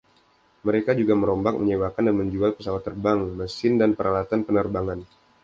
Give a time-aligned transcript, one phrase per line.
[0.67, 4.99] Mereka juga merombak, menyewakan dan menjual pesawat terbang, mesin dan peralatan penerbangan.